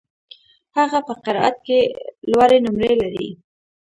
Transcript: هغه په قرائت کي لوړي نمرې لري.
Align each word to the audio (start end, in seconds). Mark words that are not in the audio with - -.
هغه 0.77 0.99
په 1.07 1.13
قرائت 1.23 1.57
کي 1.65 1.79
لوړي 2.31 2.57
نمرې 2.65 2.93
لري. 3.01 3.29